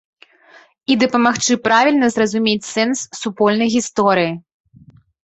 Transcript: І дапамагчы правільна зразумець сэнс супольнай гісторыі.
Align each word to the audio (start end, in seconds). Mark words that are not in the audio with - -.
І 0.93 0.93
дапамагчы 1.01 1.57
правільна 1.67 2.09
зразумець 2.15 2.69
сэнс 2.73 2.99
супольнай 3.21 3.69
гісторыі. 3.75 4.31